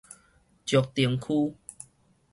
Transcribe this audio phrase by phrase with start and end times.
[0.65, 1.55] 石碇區